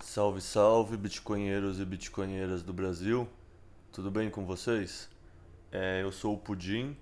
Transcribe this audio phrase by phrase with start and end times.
[0.00, 3.28] Salve, salve, bitcoinheiros e bitcoinheiras do Brasil.
[3.90, 5.10] Tudo bem com vocês?
[5.72, 6.96] É, eu sou o Pudim.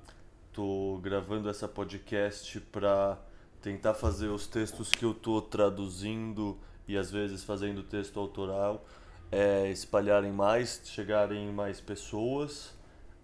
[0.54, 3.20] Tô gravando essa podcast para
[3.60, 6.58] tentar fazer os textos que eu tô traduzindo
[6.88, 8.86] e às vezes fazendo texto autoral
[9.34, 12.72] é, espalharem mais, chegarem em mais pessoas.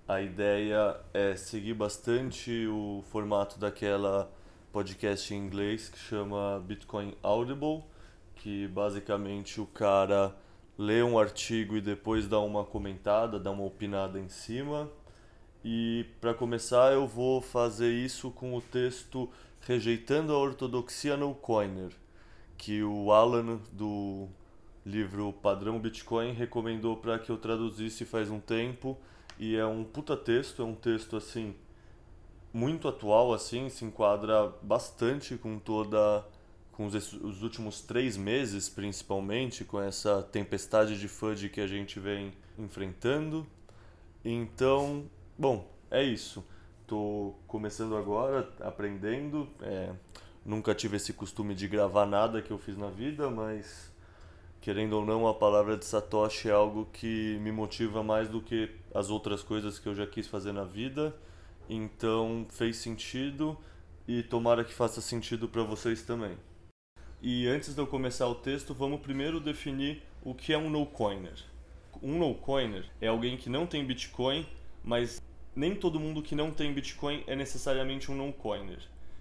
[0.08, 4.30] A ideia é seguir bastante o formato daquela
[4.72, 7.84] podcast em inglês que chama Bitcoin Audible
[8.40, 10.34] que basicamente o cara
[10.76, 14.90] lê um artigo e depois dá uma comentada, dá uma opinada em cima.
[15.62, 19.28] E para começar, eu vou fazer isso com o texto
[19.60, 21.92] Rejeitando a Ortodoxia no Coiner,
[22.56, 24.26] que o Alan do
[24.84, 28.98] livro Padrão Bitcoin recomendou para que eu traduzisse faz um tempo,
[29.38, 31.54] e é um puta texto, é um texto assim
[32.52, 36.24] muito atual assim, se enquadra bastante com toda
[36.72, 42.00] com os, os últimos três meses, principalmente, com essa tempestade de FUD que a gente
[42.00, 43.46] vem enfrentando.
[44.24, 45.04] Então,
[45.38, 46.42] bom, é isso.
[46.86, 49.46] Tô começando agora, aprendendo.
[49.60, 49.92] É,
[50.42, 53.89] nunca tive esse costume de gravar nada que eu fiz na vida, mas
[54.60, 58.70] querendo ou não, a palavra de Satoshi é algo que me motiva mais do que
[58.94, 61.14] as outras coisas que eu já quis fazer na vida.
[61.68, 63.56] Então fez sentido
[64.06, 66.36] e tomara que faça sentido para vocês também.
[67.22, 71.38] E antes de eu começar o texto, vamos primeiro definir o que é um no-coiner.
[72.02, 74.46] Um no-coiner é alguém que não tem Bitcoin,
[74.82, 75.20] mas
[75.54, 78.80] nem todo mundo que não tem Bitcoin é necessariamente um no-coiner.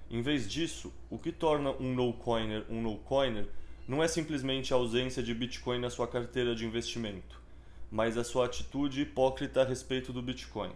[0.10, 3.48] Em vez disso, o que torna um no-coiner um no-coiner
[3.90, 7.42] não é simplesmente a ausência de Bitcoin na sua carteira de investimento,
[7.90, 10.70] mas a sua atitude hipócrita a respeito do Bitcoin.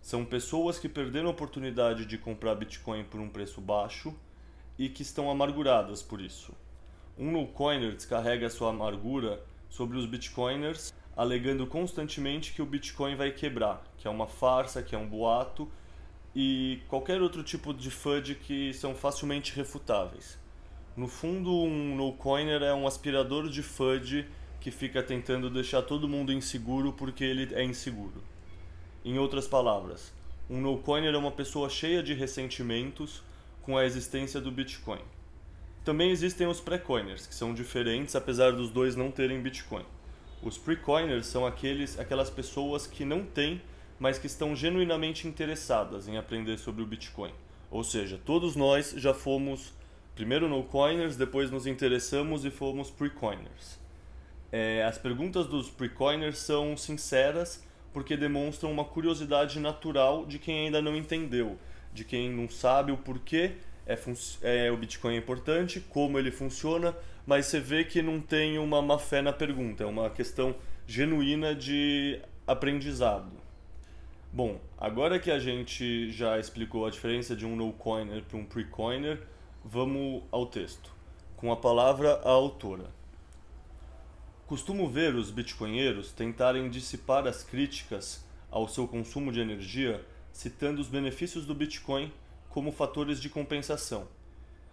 [0.00, 4.16] São pessoas que perderam a oportunidade de comprar Bitcoin por um preço baixo
[4.78, 6.54] e que estão amarguradas por isso.
[7.18, 13.84] Um no-coiner descarrega sua amargura sobre os bitcoiners, alegando constantemente que o Bitcoin vai quebrar,
[13.98, 15.70] que é uma farsa, que é um boato
[16.34, 20.38] e qualquer outro tipo de FUD que são facilmente refutáveis.
[20.98, 24.26] No fundo, um no-coiner é um aspirador de FUD
[24.60, 28.20] que fica tentando deixar todo mundo inseguro porque ele é inseguro.
[29.04, 30.12] Em outras palavras,
[30.50, 33.22] um no-coiner é uma pessoa cheia de ressentimentos
[33.62, 34.98] com a existência do Bitcoin.
[35.84, 39.84] Também existem os pré-coiners, que são diferentes apesar dos dois não terem Bitcoin.
[40.42, 43.62] Os pre-coiners são aqueles, aquelas pessoas que não têm,
[44.00, 47.30] mas que estão genuinamente interessadas em aprender sobre o Bitcoin.
[47.70, 49.77] Ou seja, todos nós já fomos
[50.18, 53.78] primeiro no-coiners, depois nos interessamos e fomos pre-coiners.
[54.50, 60.82] É, as perguntas dos pre-coiners são sinceras porque demonstram uma curiosidade natural de quem ainda
[60.82, 61.56] não entendeu
[61.92, 63.52] de quem não sabe o porquê
[63.86, 63.98] é,
[64.42, 66.94] é, o Bitcoin é importante, como ele funciona,
[67.26, 70.54] mas você vê que não tem uma má fé na pergunta, é uma questão
[70.86, 73.32] genuína de aprendizado.
[74.30, 79.22] Bom, agora que a gente já explicou a diferença de um no-coiner para um pre-coiner,
[79.64, 80.92] vamos ao texto.
[81.36, 82.90] Com a palavra a autora.
[84.46, 90.88] Costumo ver os bitcoinheiros tentarem dissipar as críticas ao seu consumo de energia citando os
[90.88, 92.12] benefícios do Bitcoin
[92.48, 94.06] como fatores de compensação.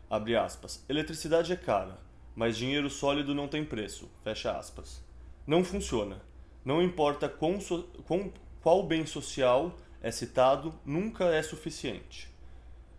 [0.10, 0.86] Abre aspas.
[0.88, 2.00] Eletricidade é cara,
[2.36, 4.10] mas dinheiro sólido não tem preço.
[4.24, 5.04] Fecha aspas.
[5.46, 6.22] Não funciona.
[6.64, 8.32] Não importa quão so, quão,
[8.62, 12.30] qual bem social é citado, nunca é suficiente.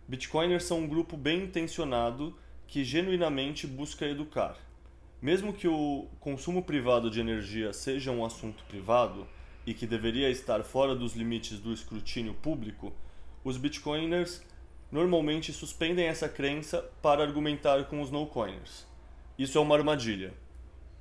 [0.07, 4.57] Bitcoiners são um grupo bem intencionado que genuinamente busca educar.
[5.21, 9.27] Mesmo que o consumo privado de energia seja um assunto privado,
[9.67, 12.93] e que deveria estar fora dos limites do escrutínio público,
[13.43, 14.41] os bitcoiners
[14.89, 18.87] normalmente suspendem essa crença para argumentar com os no-coiners.
[19.37, 20.33] Isso é uma armadilha.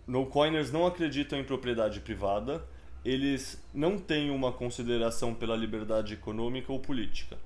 [0.04, 2.66] No-coiners não acreditam em propriedade privada,
[3.04, 7.38] eles não têm uma consideração pela liberdade econômica ou política.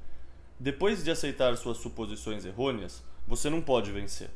[0.60, 4.30] Depois de aceitar suas suposições errôneas, você não pode vencer.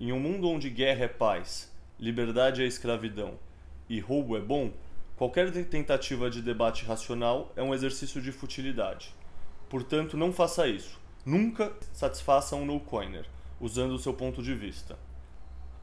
[0.00, 3.38] Em um mundo onde guerra é paz, liberdade é escravidão
[3.88, 4.72] e roubo é bom,
[5.20, 9.14] Qualquer tentativa de debate racional é um exercício de futilidade.
[9.68, 10.98] Portanto, não faça isso.
[11.26, 13.26] Nunca satisfaça um no-coiner,
[13.60, 14.98] usando o seu ponto de vista.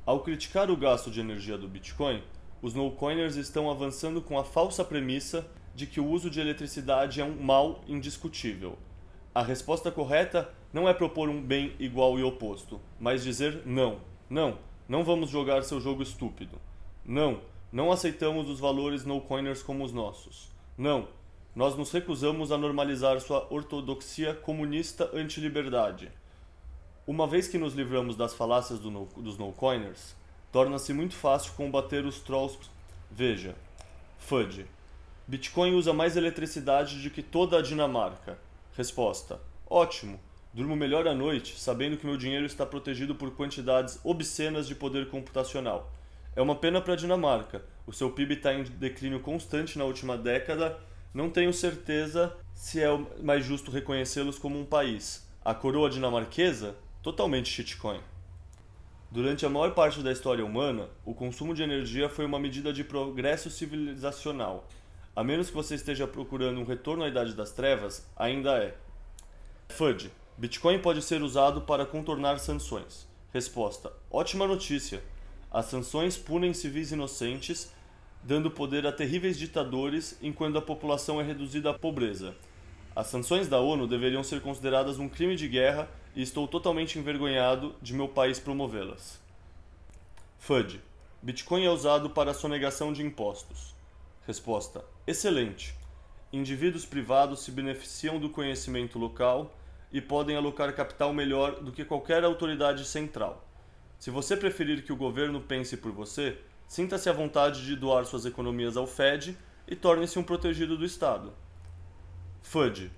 [0.08, 2.24] Ao criticar o gasto de energia do Bitcoin,
[2.64, 5.46] os no-coiners estão avançando com a falsa premissa
[5.76, 8.76] de que o uso de eletricidade é um mal indiscutível.
[9.38, 14.00] A resposta correta não é propor um bem igual e oposto, mas dizer não.
[14.28, 14.58] Não,
[14.90, 16.60] não vamos jogar seu jogo estúpido.
[17.06, 17.42] Não,
[17.72, 20.50] Não aceitamos os valores no-coiners como os nossos.
[20.76, 21.08] Não,
[21.56, 26.12] nós nos recusamos a normalizar sua ortodoxia comunista anti-liberdade.
[27.06, 30.16] Uma vez que nos livramos das falácias do no, dos no-coiners,
[30.52, 32.58] torna-se muito fácil combater os trolls.
[33.12, 33.54] Veja,
[34.18, 34.66] FUD.
[35.28, 38.47] Bitcoin usa mais eletricidade do que toda a Dinamarca.
[38.78, 40.20] Resposta: Ótimo.
[40.54, 45.10] Durmo melhor à noite, sabendo que meu dinheiro está protegido por quantidades obscenas de poder
[45.10, 45.92] computacional.
[46.36, 47.64] É uma pena para a Dinamarca.
[47.88, 50.78] O seu PIB está em declínio constante na última década.
[51.12, 52.88] Não tenho certeza se é
[53.24, 55.28] mais justo reconhecê-los como um país.
[55.44, 56.76] A coroa dinamarquesa?
[57.02, 58.00] Totalmente shitcoin.
[59.10, 62.84] Durante a maior parte da história humana, o consumo de energia foi uma medida de
[62.84, 64.68] progresso civilizacional.
[65.18, 68.76] A menos que você esteja procurando um retorno à Idade das Trevas, ainda é.
[69.68, 70.12] FUD.
[70.38, 73.08] Bitcoin pode ser usado para contornar sanções.
[73.34, 75.04] Resposta: Ótima notícia.
[75.50, 77.74] As sanções punem civis inocentes,
[78.22, 82.36] dando poder a terríveis ditadores enquanto a população é reduzida à pobreza.
[82.96, 87.74] As sanções da ONU deveriam ser consideradas um crime de guerra e estou totalmente envergonhado
[87.82, 89.20] de meu país promovê-las.
[90.38, 90.80] FUD.
[91.24, 93.76] Bitcoin é usado para a sonegação de impostos.
[94.28, 95.74] Resposta: Excelente.
[96.34, 99.58] Indivíduos privados se beneficiam do conhecimento local
[99.90, 103.48] e podem alocar capital melhor do que qualquer autoridade central.
[103.98, 106.38] Se você preferir que o governo pense por você,
[106.68, 111.34] sinta-se à vontade de doar suas economias ao Fed e torne-se um protegido do Estado.
[112.42, 112.92] FUD.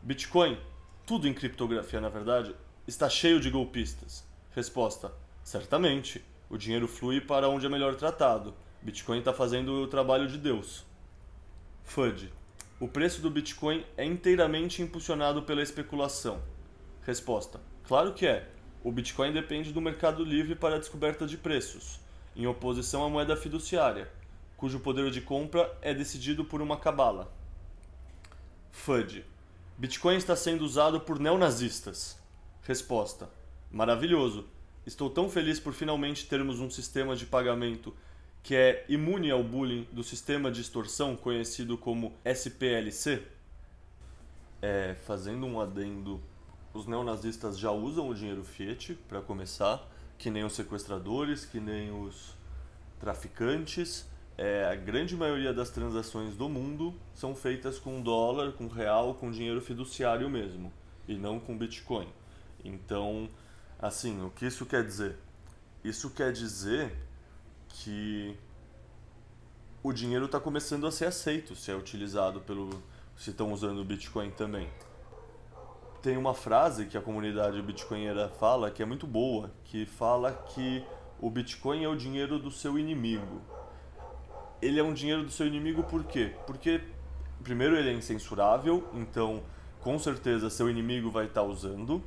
[0.00, 0.56] Bitcoin
[1.04, 2.54] tudo em criptografia, na verdade,
[2.86, 4.24] está cheio de golpistas?
[4.52, 5.12] Resposta:
[5.42, 6.24] certamente.
[6.48, 8.54] O dinheiro flui para onde é melhor tratado.
[8.82, 10.86] Bitcoin está fazendo o trabalho de Deus.
[11.84, 12.32] FUD.
[12.80, 16.40] O preço do Bitcoin é inteiramente impulsionado pela especulação.
[17.02, 18.48] Resposta: Claro que é.
[18.82, 22.00] O Bitcoin depende do mercado livre para a descoberta de preços,
[22.34, 24.10] em oposição à moeda fiduciária,
[24.56, 27.30] cujo poder de compra é decidido por uma cabala.
[28.72, 29.26] FUD.
[29.76, 32.18] Bitcoin está sendo usado por neonazistas.
[32.62, 33.28] Resposta:
[33.70, 34.48] Maravilhoso.
[34.86, 37.94] Estou tão feliz por finalmente termos um sistema de pagamento
[38.42, 43.22] que é imune ao bullying do sistema de extorsão conhecido como SPLC.
[44.62, 46.20] É, fazendo um adendo,
[46.74, 49.86] os neonazistas já usam o dinheiro fiat para começar,
[50.18, 52.34] que nem os sequestradores, que nem os
[52.98, 54.06] traficantes
[54.40, 59.30] é, a grande maioria das transações do mundo são feitas com dólar, com real, com
[59.30, 60.72] dinheiro fiduciário mesmo,
[61.06, 62.08] e não com Bitcoin.
[62.64, 63.28] Então,
[63.78, 65.18] assim, o que isso quer dizer?
[65.84, 66.90] Isso quer dizer
[67.70, 68.36] que
[69.82, 72.82] o dinheiro está começando a ser aceito, se é utilizado pelo.
[73.16, 74.68] se estão usando o Bitcoin também.
[76.02, 80.82] Tem uma frase que a comunidade bitcoinera fala que é muito boa, que fala que
[81.20, 83.42] o Bitcoin é o dinheiro do seu inimigo
[84.62, 86.34] ele é um dinheiro do seu inimigo por quê?
[86.46, 86.80] Porque,
[87.42, 89.42] primeiro, ele é incensurável, então
[89.80, 92.02] com certeza seu inimigo vai estar tá usando,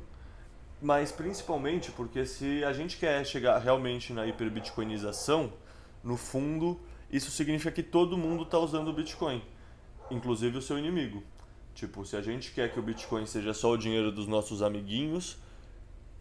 [0.84, 5.54] mas principalmente porque se a gente quer chegar realmente na hiperbitcoinização,
[6.04, 6.78] no fundo,
[7.10, 9.42] isso significa que todo mundo está usando o Bitcoin,
[10.12, 11.24] inclusive o seu inimigo.
[11.74, 15.38] Tipo, se a gente quer que o Bitcoin seja só o dinheiro dos nossos amiguinhos,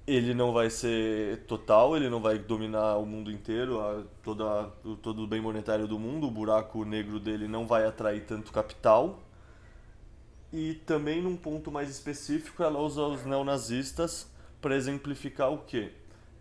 [0.07, 4.67] ele não vai ser total, ele não vai dominar o mundo inteiro, a, toda,
[5.03, 9.19] todo o bem monetário do mundo, o buraco negro dele não vai atrair tanto capital.
[10.53, 14.31] E também num ponto mais específico, ela usa os neonazistas
[14.63, 15.91] para exemplificar o quê?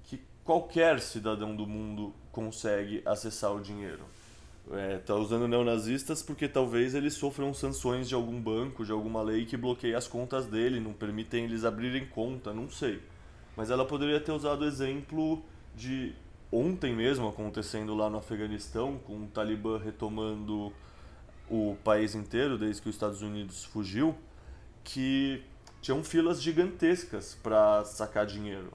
[0.04, 4.06] Que qualquer cidadão do mundo consegue acessar o dinheiro.
[5.00, 9.46] Está é, usando neonazistas porque talvez eles sofram sanções de algum banco, de alguma lei
[9.46, 13.02] que bloqueia as contas dele, não permitem eles abrirem conta, não sei.
[13.58, 15.44] Mas ela poderia ter usado o exemplo
[15.76, 16.14] de
[16.52, 20.72] ontem mesmo acontecendo lá no Afeganistão, com o Talibã retomando
[21.50, 24.16] o país inteiro desde que os Estados Unidos fugiu,
[24.84, 25.44] que
[25.82, 28.72] tinham filas gigantescas para sacar dinheiro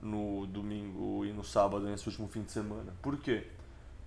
[0.00, 2.94] no domingo e no sábado, nesse último fim de semana.
[3.02, 3.46] Por quê?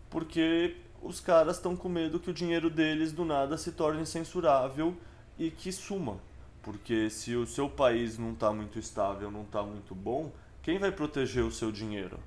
[0.10, 4.98] Porque os caras estão com medo que o dinheiro deles do nada se torne censurável
[5.38, 6.20] e que suma.
[6.62, 10.92] Porque se o seu país não está muito estável, não está muito bom, quem vai
[10.92, 12.20] proteger o seu dinheiro?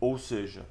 [0.00, 0.66] Ou seja,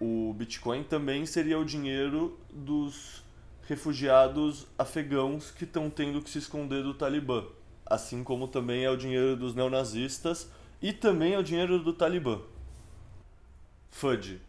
[0.00, 3.22] o Bitcoin também seria o dinheiro dos
[3.68, 7.44] refugiados afegãos que estão tendo que se esconder do Talibã.
[7.86, 10.50] Assim como também é o dinheiro dos neonazistas
[10.80, 12.40] e também é o dinheiro do Talibã.
[13.90, 14.40] FUD.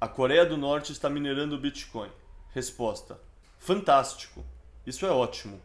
[0.00, 2.10] A Coreia do Norte está minerando Bitcoin.
[2.52, 3.18] Resposta:
[3.58, 4.44] Fantástico.
[4.86, 5.60] Isso é ótimo.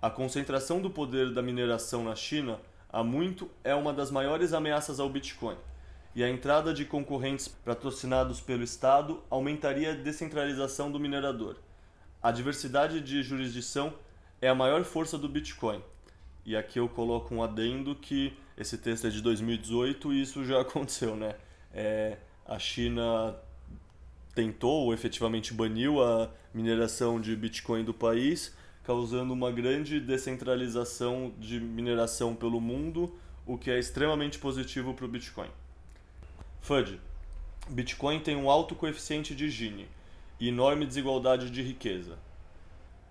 [0.00, 2.58] A concentração do poder da mineração na China
[2.90, 5.56] há muito é uma das maiores ameaças ao Bitcoin.
[6.14, 11.56] e a entrada de concorrentes patrocinados pelo Estado aumentaria a descentralização do minerador.
[12.22, 13.94] A diversidade de jurisdição
[14.40, 15.82] é a maior força do Bitcoin.
[16.44, 20.60] E aqui eu coloco um adendo que esse texto é de 2018 e isso já
[20.62, 21.34] aconteceu, né?
[21.72, 23.36] É, a China
[24.34, 31.60] tentou ou efetivamente baniu a mineração de Bitcoin do país, causando uma grande descentralização de
[31.60, 33.14] mineração pelo mundo,
[33.46, 35.48] o que é extremamente positivo para o Bitcoin.
[36.60, 37.00] FUD.
[37.68, 39.88] Bitcoin tem um alto coeficiente de Gini
[40.40, 42.18] e enorme desigualdade de riqueza.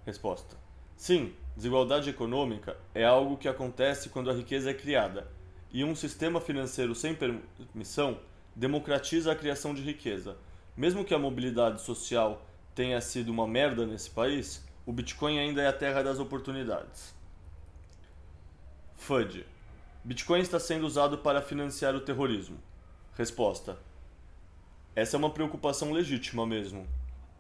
[0.06, 0.58] Resposta.
[0.98, 5.28] Sim, desigualdade econômica é algo que acontece quando a riqueza é criada,
[5.72, 8.20] e um sistema financeiro sem permissão
[8.56, 10.38] democratiza a criação de riqueza.
[10.76, 15.68] Mesmo que a mobilidade social tenha sido uma merda nesse país, o Bitcoin ainda é
[15.68, 17.14] a terra das oportunidades.
[18.96, 19.46] FUD.
[20.04, 22.58] Bitcoin está sendo usado para financiar o terrorismo.
[23.16, 23.78] Resposta.
[24.96, 26.88] Essa é uma preocupação legítima mesmo.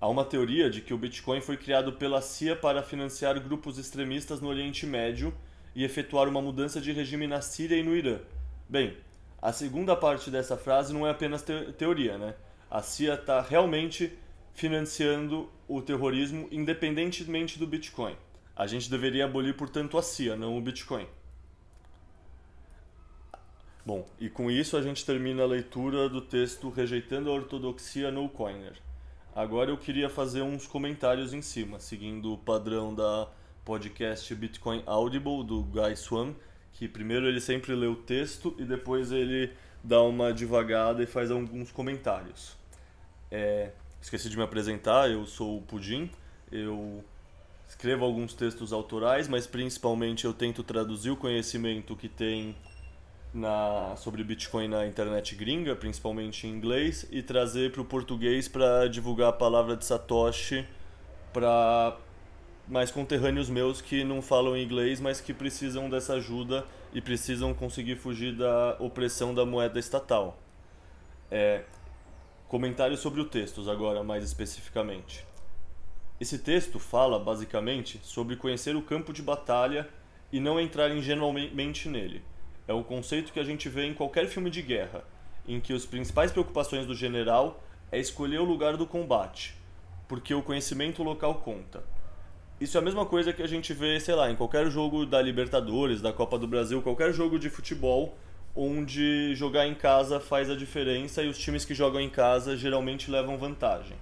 [0.01, 4.41] Há uma teoria de que o Bitcoin foi criado pela CIA para financiar grupos extremistas
[4.41, 5.31] no Oriente Médio
[5.75, 8.17] e efetuar uma mudança de regime na Síria e no Irã.
[8.67, 8.98] Bem,
[9.39, 12.34] a segunda parte dessa frase não é apenas te teoria, né?
[12.67, 14.12] A CIA está realmente
[14.55, 18.15] financiando o terrorismo independentemente do Bitcoin.
[18.55, 21.05] A gente deveria abolir, portanto, a CIA, não o Bitcoin.
[23.86, 28.27] Bom, e com isso a gente termina a leitura do texto Rejeitando a Ortodoxia no
[28.27, 28.81] Coiner.
[29.33, 33.29] Agora eu queria fazer uns comentários em cima, seguindo o padrão da
[33.63, 36.33] podcast Bitcoin Audible do Guy Swan,
[36.73, 41.31] que primeiro ele sempre lê o texto e depois ele dá uma devagada e faz
[41.31, 42.57] alguns comentários.
[43.31, 43.71] É,
[44.01, 46.11] esqueci de me apresentar, eu sou o Pudim,
[46.51, 47.01] eu
[47.65, 52.53] escrevo alguns textos autorais, mas principalmente eu tento traduzir o conhecimento que tem
[53.33, 58.88] na, sobre Bitcoin na internet gringa, principalmente em inglês, e trazer para o português para
[58.88, 60.67] divulgar a palavra de Satoshi
[61.31, 61.97] para
[62.67, 67.95] mais conterrâneos meus que não falam inglês, mas que precisam dessa ajuda e precisam conseguir
[67.95, 70.38] fugir da opressão da moeda estatal.
[71.29, 71.63] É,
[72.50, 75.25] comentários sobre o texto agora, mais especificamente.
[76.19, 79.89] Esse texto fala, basicamente, sobre conhecer o campo de batalha
[80.31, 82.21] e não entrar ingenuamente nele
[82.72, 85.04] é o conceito que a gente vê em qualquer filme de guerra,
[85.48, 87.62] em que as principais preocupações do general
[87.92, 89.56] é escolher o lugar do combate,
[90.08, 91.84] porque o conhecimento local conta.
[92.60, 95.22] Isso é a mesma coisa que a gente vê, sei lá, em qualquer jogo da
[95.22, 98.18] Libertadores, da Copa do Brasil, qualquer jogo de futebol
[98.56, 103.10] onde jogar em casa faz a diferença e os times que jogam em casa geralmente
[103.10, 103.98] levam vantagem.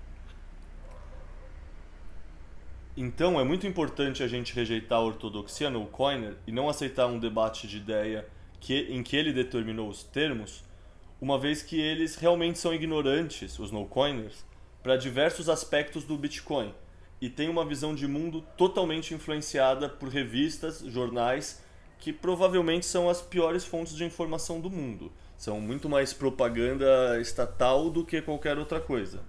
[2.97, 7.17] Então é muito importante a gente rejeitar a ortodoxia no Coiner e não aceitar um
[7.17, 8.27] debate de ideia
[8.59, 10.63] que, em que ele determinou os termos,
[11.21, 14.45] uma vez que eles realmente são ignorantes, os no-coiners,
[14.81, 16.73] para diversos aspectos do Bitcoin
[17.21, 21.61] e têm uma visão de mundo totalmente influenciada por revistas, jornais,
[21.97, 25.11] que provavelmente são as piores fontes de informação do mundo.
[25.37, 29.21] São muito mais propaganda estatal do que qualquer outra coisa.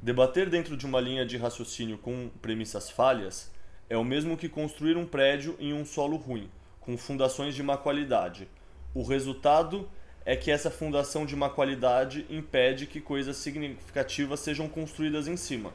[0.00, 3.50] Debater dentro de uma linha de raciocínio com premissas falhas
[3.90, 6.48] é o mesmo que construir um prédio em um solo ruim
[6.82, 8.48] com fundações de má qualidade.
[8.94, 9.88] O resultado
[10.24, 15.72] é que essa fundação de má qualidade impede que coisas significativas sejam construídas em cima.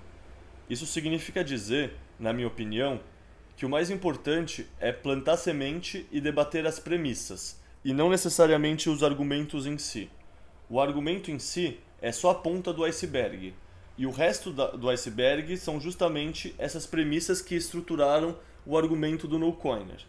[0.70, 3.00] Isso significa dizer, na minha opinião,
[3.56, 9.02] que o mais importante é plantar semente e debater as premissas, e não necessariamente os
[9.02, 10.10] argumentos em si.
[10.70, 13.54] O argumento em si é só a ponta do iceberg,
[13.98, 20.06] e o resto do iceberg são justamente essas premissas que estruturaram o argumento do no-coiner.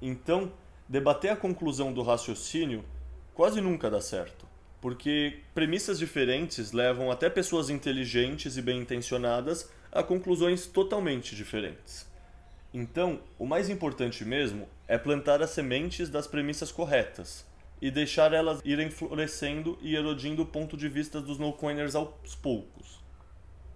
[0.00, 0.52] Então,
[0.88, 2.84] debater a conclusão do raciocínio
[3.34, 4.46] quase nunca dá certo,
[4.80, 12.06] porque premissas diferentes levam até pessoas inteligentes e bem intencionadas a conclusões totalmente diferentes.
[12.72, 17.46] Então, o mais importante mesmo é plantar as sementes das premissas corretas
[17.80, 23.02] e deixar elas irem florescendo e erodindo o ponto de vista dos no-coiners aos poucos.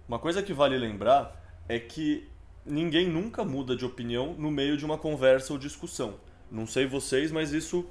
[0.07, 2.29] Uma coisa que vale lembrar é que
[2.65, 6.15] ninguém nunca muda de opinião no meio de uma conversa ou discussão.
[6.49, 7.85] Não sei vocês, mas isso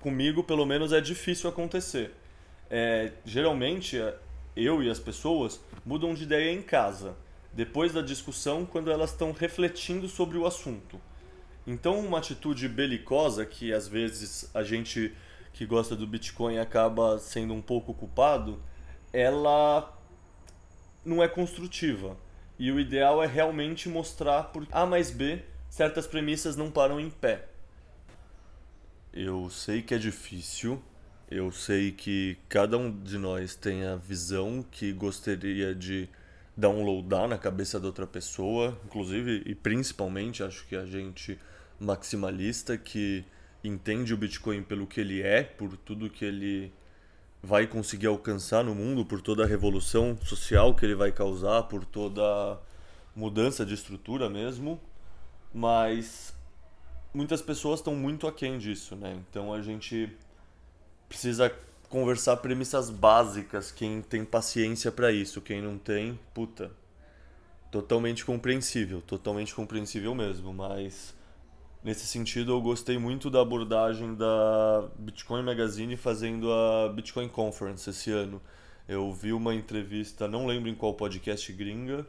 [0.00, 2.14] comigo, pelo menos, é difícil acontecer.
[2.70, 3.96] É, geralmente,
[4.54, 7.16] eu e as pessoas mudam de ideia em casa,
[7.52, 11.00] depois da discussão, quando elas estão refletindo sobre o assunto.
[11.66, 15.14] Então, uma atitude belicosa, que às vezes a gente
[15.52, 18.62] que gosta do Bitcoin acaba sendo um pouco culpado,
[19.12, 19.98] ela
[21.04, 22.16] não é construtiva
[22.58, 27.10] e o ideal é realmente mostrar por A mais B certas premissas não param em
[27.10, 27.46] pé.
[29.12, 30.82] Eu sei que é difícil,
[31.30, 36.08] Eu sei que cada um de nós tem a visão que gostaria de
[36.56, 41.38] downloadar na cabeça da outra pessoa, inclusive e principalmente acho que a gente
[41.78, 43.24] maximalista que
[43.62, 46.72] entende o Bitcoin pelo que ele é, por tudo que ele
[47.42, 51.84] vai conseguir alcançar no mundo, por toda a revolução social que ele vai causar, por
[51.84, 52.58] toda
[53.14, 54.80] mudança de estrutura mesmo,
[55.52, 56.34] mas
[57.12, 59.18] muitas pessoas estão muito aquém disso, né?
[59.28, 60.12] Então a gente
[61.08, 61.52] precisa
[61.88, 66.70] conversar premissas básicas, quem tem paciência para isso, quem não tem, puta,
[67.70, 71.14] totalmente compreensível, totalmente compreensível mesmo, mas
[71.82, 78.10] nesse sentido eu gostei muito da abordagem da Bitcoin Magazine fazendo a Bitcoin Conference esse
[78.10, 78.40] ano.
[78.88, 82.06] Eu vi uma entrevista, não lembro em qual podcast gringa,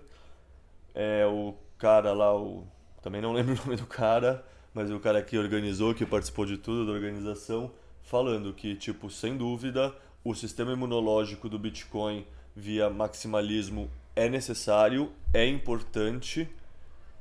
[0.96, 2.66] é o cara lá, o
[3.02, 6.58] também não lembro o nome do cara, mas o cara que organizou, que participou de
[6.58, 7.72] tudo da organização,
[8.02, 15.46] falando que, tipo, sem dúvida, o sistema imunológico do Bitcoin via maximalismo é necessário, é
[15.46, 16.48] importante,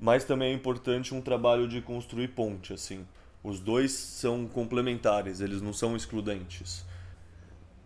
[0.01, 3.07] mas também é importante um trabalho de construir ponte, assim.
[3.43, 6.85] Os dois são complementares, eles não são excludentes.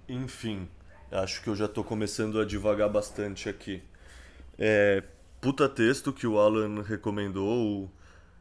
[0.08, 0.68] Enfim,
[1.10, 3.82] acho que eu já estou começando a divagar bastante aqui.
[4.58, 5.02] É,
[5.40, 7.90] puta texto que o Alan recomendou,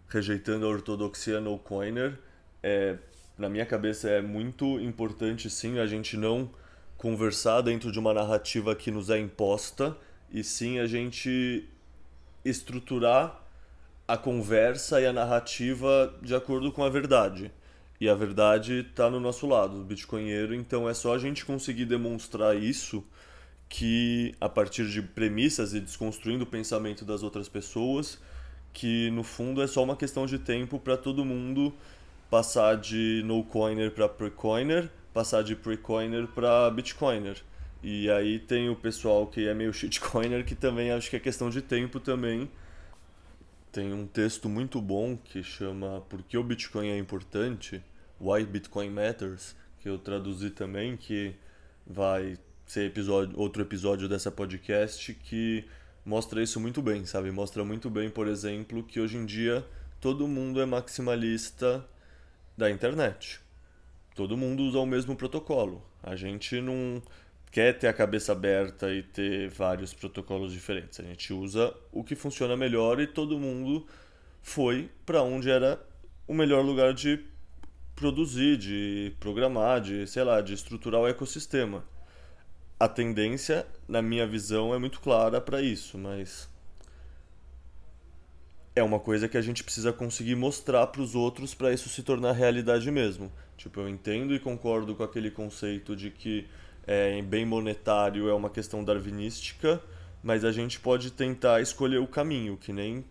[0.08, 2.20] rejeitando a ortodoxia no coiner.
[2.62, 2.98] É,
[3.38, 6.50] na minha cabeça é muito importante sim a gente não
[6.98, 9.98] conversar dentro de uma narrativa que nos é imposta
[10.30, 11.68] e sim a gente
[12.46, 13.41] estruturar
[14.08, 17.52] a conversa e a narrativa de acordo com a verdade.
[18.00, 22.58] E a verdade está no nosso lado, bitcoinheiro, então é só a gente conseguir demonstrar
[22.58, 23.04] isso
[23.70, 28.20] que a partir de premissas e desconstruindo o pensamento das outras pessoas,
[28.74, 31.74] que no fundo é só uma questão de tempo para todo mundo
[32.30, 37.38] passar de no coiner para pre-coiner, passar de pre-coiner para bitcoiner.
[37.84, 41.50] E aí tem o pessoal que é meio shitcoiner que também acho que é questão
[41.50, 42.50] de tempo também.
[43.72, 47.82] Tem um texto muito bom que chama Por que o Bitcoin é importante?
[48.20, 51.34] Why Bitcoin Matters, que eu traduzi também, que
[51.88, 55.64] vai ser episódio, outro episódio dessa podcast que
[56.06, 57.32] mostra isso muito bem, sabe?
[57.32, 59.66] Mostra muito bem, por exemplo, que hoje em dia
[60.02, 61.88] todo mundo é maximalista
[62.58, 63.40] da internet.
[64.14, 65.82] Todo mundo usa o mesmo protocolo.
[66.04, 67.02] A gente não
[67.52, 71.00] quer ter a cabeça aberta e ter vários protocolos diferentes.
[71.00, 73.86] A gente usa o que funciona melhor e todo mundo
[74.42, 75.80] foi para onde era
[76.28, 77.20] o melhor lugar de
[77.94, 81.84] produzir, de programar, de, sei lá, de estruturar o ecossistema.
[82.80, 86.50] A tendência, na minha visão, é muito clara para isso, mas
[88.76, 92.02] é uma coisa que a gente precisa conseguir mostrar para os outros para isso se
[92.02, 93.32] tornar realidade mesmo.
[93.58, 96.48] Tipo, eu entendo e concordo com aquele conceito de que
[96.86, 99.82] é, bem monetário é uma questão darwinística,
[100.24, 103.04] mas a gente pode tentar escolher o caminho, que nem,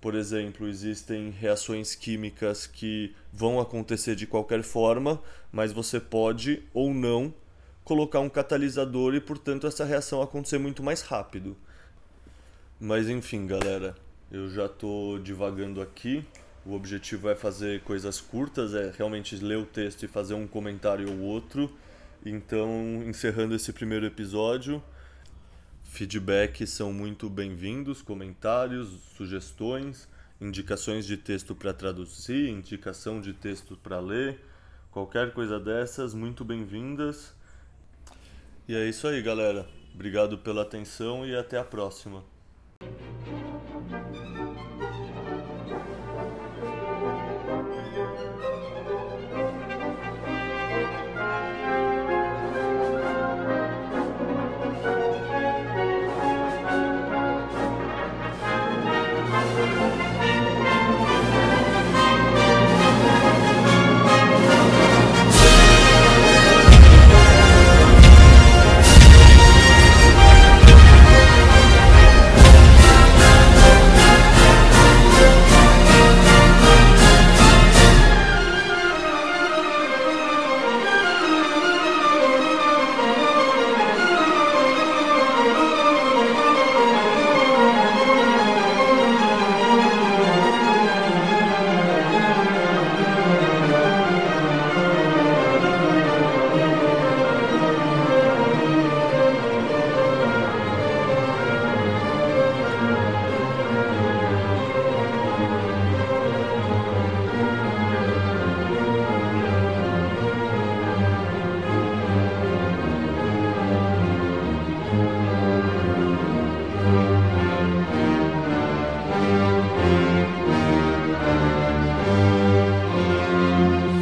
[0.00, 6.92] por exemplo, existem reações químicas que vão acontecer de qualquer forma, mas você pode ou
[6.92, 7.32] não
[7.84, 11.56] colocar um catalisador e, portanto, essa reação acontecer muito mais rápido.
[12.78, 13.94] Mas enfim, galera,
[14.30, 16.24] eu já estou divagando aqui.
[16.64, 21.10] O objetivo é fazer coisas curtas, é realmente ler o texto e fazer um comentário
[21.10, 21.70] ou outro.
[22.24, 24.80] Então, encerrando esse primeiro episódio,
[25.82, 30.08] feedbacks são muito bem-vindos, comentários, sugestões,
[30.40, 34.38] indicações de texto para traduzir, indicação de texto para ler,
[34.92, 37.34] qualquer coisa dessas, muito bem-vindas.
[38.68, 39.66] E é isso aí, galera.
[39.92, 42.22] Obrigado pela atenção e até a próxima.